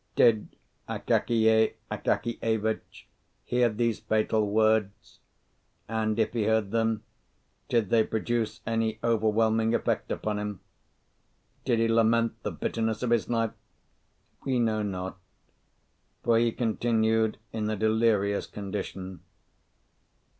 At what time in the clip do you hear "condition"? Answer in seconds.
18.47-19.21